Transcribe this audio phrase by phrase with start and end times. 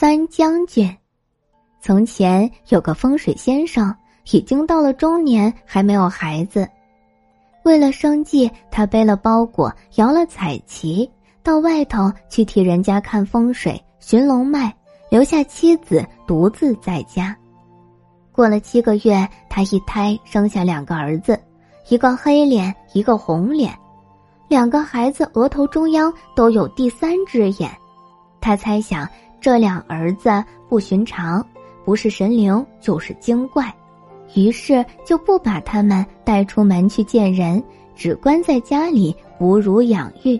[0.00, 0.96] 三将军，
[1.82, 3.94] 从前有个风水先生，
[4.30, 6.66] 已经到了中年，还没有孩子。
[7.64, 11.06] 为了生计，他背了包裹，摇了彩旗，
[11.42, 14.74] 到外头去替人家看风水、寻龙脉，
[15.10, 17.36] 留下妻子独自在家。
[18.32, 21.38] 过了七个月，他一胎生下两个儿子，
[21.90, 23.78] 一个黑脸，一个红脸，
[24.48, 27.70] 两个孩子额头中央都有第三只眼。
[28.40, 29.06] 他猜想。
[29.40, 30.30] 这两儿子
[30.68, 31.44] 不寻常，
[31.82, 33.74] 不是神灵就是精怪，
[34.34, 37.62] 于是就不把他们带出门去见人，
[37.96, 40.38] 只关在家里哺乳养育。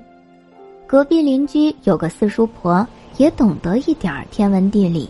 [0.87, 2.87] 隔壁邻居有个四叔婆，
[3.17, 5.09] 也懂得一点天文地理，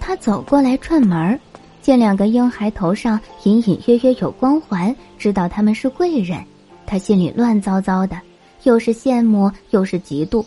[0.00, 1.38] 他走过来串门
[1.80, 6.44] 见两个婴孩头上隐隐约约有光环，知道他们是贵人，
[6.84, 8.20] 他心里乱糟糟的，
[8.64, 10.44] 又是羡慕又是嫉妒，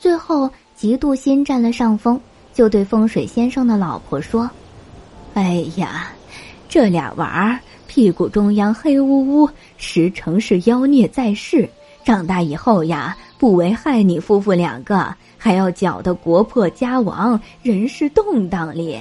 [0.00, 0.50] 最后。
[0.78, 2.20] 嫉妒心占了上风，
[2.52, 4.50] 就对风水先生的老婆说
[5.34, 6.10] ：“哎呀，
[6.68, 11.68] 这俩娃儿屁股中央黑乌乌，十成是妖孽在世。
[12.04, 19.00] 长大以后呀，不为害你夫妇两个，还要搅得国破家亡，人事动荡哩。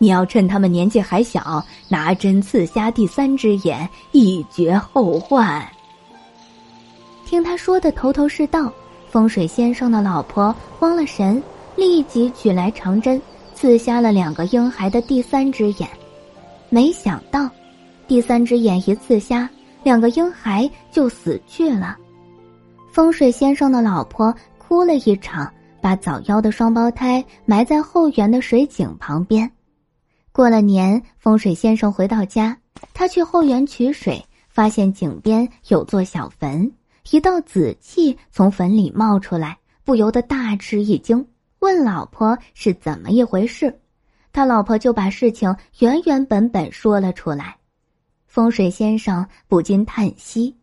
[0.00, 5.66] 你要趁他们年纪还小，拿针刺瞎第三只眼，以绝后患。”
[7.26, 8.72] 听他说的头头是道。
[9.10, 11.42] 风水先生的老婆慌了神，
[11.76, 13.20] 立即取来长针，
[13.54, 15.88] 刺瞎了两个婴孩的第三只眼。
[16.68, 17.48] 没想到，
[18.06, 19.48] 第三只眼一刺瞎，
[19.82, 21.96] 两个婴孩就死去了。
[22.92, 29.50] 风水先生的老婆哭了一场，把早夭的双胞胎埋在后园的水井旁边。
[30.32, 32.56] 过了年，风水先生回到家，
[32.92, 36.70] 他去后园取水，发现井边有座小坟。
[37.10, 41.26] 一道紫气从坟里冒出来，不由得大吃一惊，
[41.60, 43.80] 问老婆是怎么一回事。
[44.30, 47.56] 他老婆就把事情原原本本说了出来。
[48.26, 50.54] 风水先生不禁叹息：“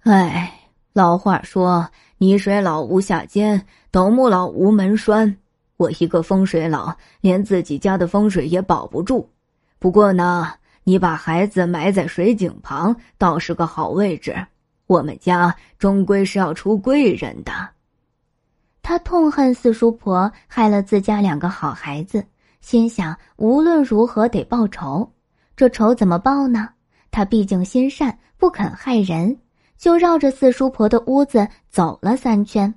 [0.00, 0.50] 哎，
[0.94, 5.36] 老话说泥水老屋下尖，斗木老屋门栓。
[5.76, 9.28] 我一个风水佬，连自己家的风水也保不住。
[9.78, 10.54] 不过呢，
[10.84, 14.34] 你把孩子埋在水井旁，倒是个好位置。”
[14.90, 17.52] 我们家终归是要出贵人的。
[18.82, 22.26] 他痛恨四叔婆害了自家两个好孩子，
[22.60, 25.08] 心想无论如何得报仇。
[25.54, 26.68] 这仇怎么报呢？
[27.12, 29.38] 他毕竟心善，不肯害人，
[29.76, 32.74] 就绕着四叔婆的屋子走了三圈，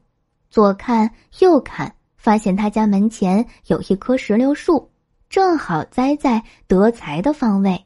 [0.52, 1.10] 左看
[1.40, 4.88] 右看，发现他家门前有一棵石榴树，
[5.32, 7.84] 正好栽在得财的方位。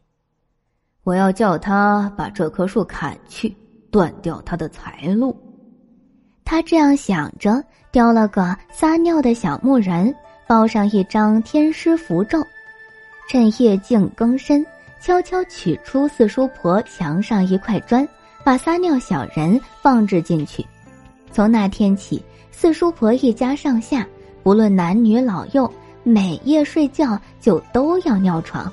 [1.05, 3.55] 我要叫他把这棵树砍去。
[3.97, 5.35] 断掉他的财路，
[6.45, 10.13] 他这样想着，雕了个撒尿的小木人，
[10.45, 12.45] 包上一张天师符咒，
[13.27, 14.63] 趁夜静更深，
[15.01, 18.07] 悄悄取出四叔婆墙上一块砖，
[18.43, 20.63] 把撒尿小人放置进去。
[21.31, 24.05] 从那天起，四叔婆一家上下，
[24.43, 25.67] 不论男女老幼，
[26.03, 28.71] 每夜睡觉就都要尿床。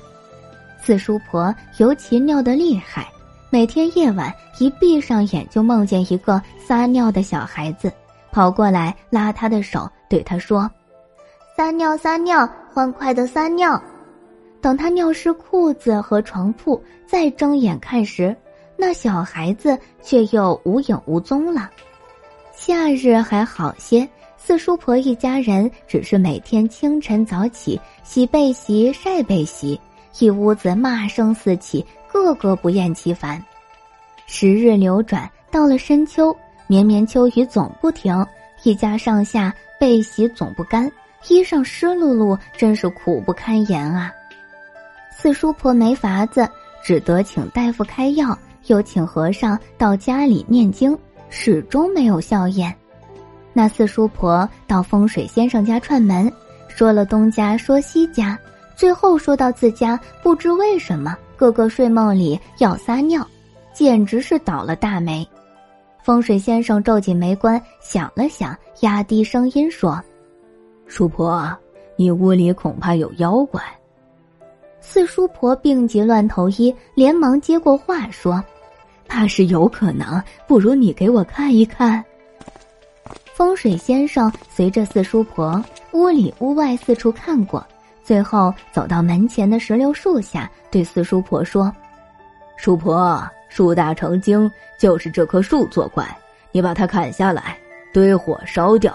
[0.79, 3.07] 四叔婆尤其尿得厉害。
[3.55, 7.89] 每天夜晚一闭上眼，就梦见一个撒尿的小孩子
[8.29, 10.69] 跑过来拉他的手，对他说
[11.55, 13.81] ：“撒尿撒尿，欢快的撒尿。”
[14.59, 18.35] 等他尿湿裤子和床铺，再睁眼看时，
[18.75, 21.69] 那小孩子却又无影无踪了。
[22.53, 24.05] 夏日还好些，
[24.35, 29.79] 四叔婆一家人只是每天清晨早起洗被席、晒被席，
[30.19, 31.85] 一屋子骂声四起。
[32.15, 33.43] 个个不厌其烦，
[34.25, 38.25] 时日流转，到了深秋，绵绵秋雨总不停，
[38.63, 40.89] 一家上下被洗总不干，
[41.27, 44.13] 衣裳湿漉漉，真是苦不堪言啊！
[45.11, 46.49] 四叔婆没法子，
[46.81, 48.35] 只得请大夫开药，
[48.67, 50.97] 又请和尚到家里念经，
[51.29, 52.73] 始终没有效验。
[53.51, 56.31] 那四叔婆到风水先生家串门，
[56.69, 58.39] 说了东家，说西家，
[58.75, 61.17] 最后说到自家，不知为什么。
[61.37, 63.27] 个个睡梦里要撒尿，
[63.73, 65.27] 简直是倒了大霉。
[66.01, 70.01] 风水先生皱紧眉关，想了想，压低声音说
[70.87, 71.53] ：“叔婆，
[71.97, 73.61] 你屋里恐怕有妖怪。”
[74.79, 78.41] 四叔婆病急乱投医，连忙接过话说
[79.09, 82.01] ：“怕是有可能，不如你给我看一看。”
[83.35, 85.61] 风水先生随着四叔婆
[85.91, 87.65] 屋里屋外四处看过。
[88.05, 91.73] 最后走到门前的石榴树下，对四叔婆说
[92.55, 94.49] ：“叔婆，树大成精，
[94.79, 96.07] 就是这棵树作怪。
[96.51, 97.57] 你把它砍下来，
[97.91, 98.93] 堆火烧掉，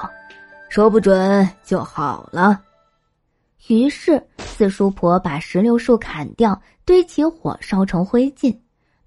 [0.69, 2.61] 说不准就好了。”
[3.67, 8.57] 于是四叔婆把石榴树砍掉，堆起火烧成灰烬。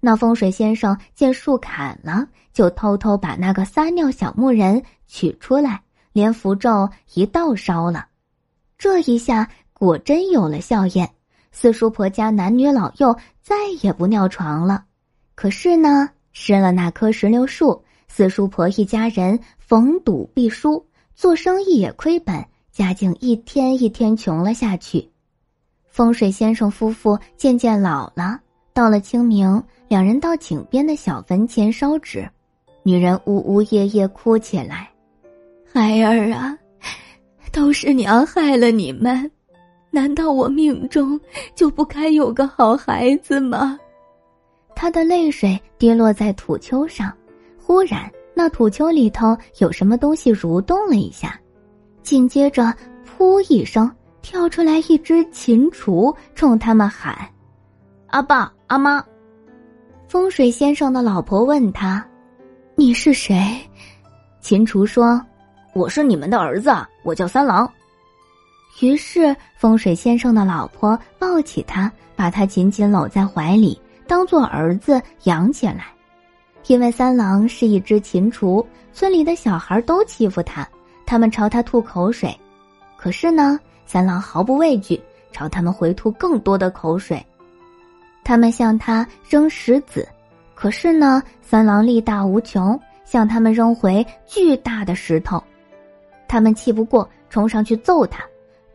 [0.00, 5.80] 那风水先生见树砍了，就偷偷把那个撒尿小木人取出来，
[6.12, 8.06] 连符咒一道烧了。
[8.76, 11.10] 这一下果真有了效验，
[11.52, 14.84] 四叔婆家男女老幼再也不尿床了。
[15.34, 25.10] 可是呢，失了那棵石榴树，四叔婆一家人逢赌必输，做生意也亏本，家境一天一天穷了下去。
[25.86, 28.40] 风水先生夫妇渐渐老了，
[28.72, 29.62] 到了清明。
[29.86, 32.28] 两人到井边的小坟前烧纸，
[32.82, 34.88] 女人呜呜咽咽哭起来
[35.72, 36.58] ：“孩儿啊，
[37.52, 39.30] 都是娘害了你们，
[39.94, 41.18] 难道我命中
[41.54, 43.78] 就不该有个好孩子吗？”
[44.74, 47.10] 他的泪水跌落在土丘上，
[47.56, 51.40] 忽然那土丘里头有什么东西蠕动了一下，
[52.02, 52.74] 紧接着
[53.06, 57.16] “噗”一声跳出来一只禽雏，冲他们喊
[58.10, 59.02] ：“阿爸阿妈。”
[60.08, 62.04] 风水先生的老婆问他
[62.74, 63.56] ：“你是谁？”
[64.40, 65.24] 秦厨说
[65.72, 66.70] ：“我是你们的儿子，
[67.04, 67.70] 我叫三郎。”
[68.80, 75.86] 于是风水先生的老婆抱起他，把他紧紧搂在怀里，当做儿子养起来。
[76.66, 80.66] 因为三郎是一只禽雏，村里的小孩都欺负他，
[81.06, 82.34] 他们朝他吐口水。
[82.96, 85.00] 可是呢，三郎毫不畏惧，
[85.30, 87.24] 朝他们回吐更多的口水。
[88.24, 90.08] 他们向他扔石子，
[90.54, 95.42] 可是呢，三郎力大无穷，向他们扔回巨大的石头。
[96.26, 98.24] 他们气不过，冲上去揍他，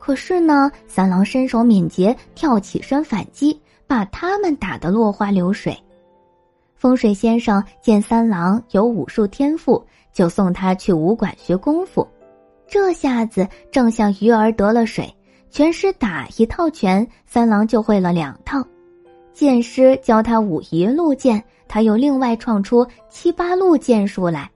[0.09, 5.77] 可是呢，三郎身手敏捷，跳起身反击，把他们打得落花流水。
[6.73, 12.07] 风水先生见三郎有武术天赋，就送他去武馆学功夫。
[12.67, 15.15] 这下子正像鱼儿得了水，
[15.51, 18.65] 拳师打一套拳，三郎就会了两套。
[19.31, 24.49] 剑师教他武一路剑，他又另外创出七八路剑术来。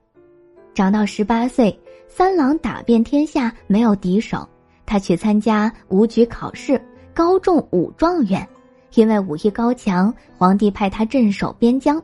[0.74, 1.78] 长到十八岁，
[2.08, 4.44] 三郎打遍天下没有敌手，
[4.86, 6.80] 他去参加武举考试，
[7.12, 8.46] 高中武状元。
[8.94, 12.02] 因为武艺高强，皇帝派他镇守边疆。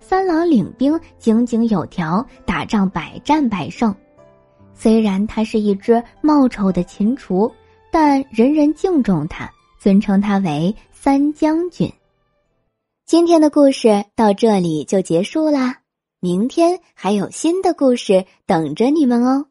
[0.00, 3.94] 三郎领兵井井有条，打仗百战百胜。
[4.74, 7.52] 虽然他是一只冒丑的禽雏，
[7.90, 10.74] 但人人敬重他，尊称他为。
[10.92, 11.92] 三将军，
[13.04, 15.82] 今天的故事到这里就结束啦。
[16.18, 19.46] 明天还有新的故事等着你们哦，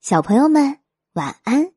[0.00, 0.78] 小朋友们
[1.14, 1.73] 晚安。